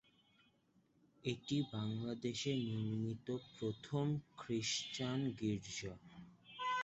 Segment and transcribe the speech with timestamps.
[1.23, 4.05] এটি বাংলাদেশে নির্মিত প্রথম
[4.37, 5.93] খ্রিস্টান গীর্জা।